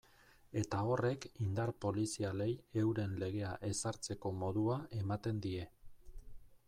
[0.59, 2.49] Eta horrek indar polizialei
[2.85, 5.69] euren legea ezartzeko modua ematen die.